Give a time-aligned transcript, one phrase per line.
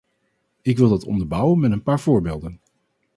[0.61, 2.61] Ik wil dat onderbouwen met een paar voorbeelden.